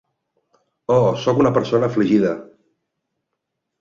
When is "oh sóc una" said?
0.95-1.53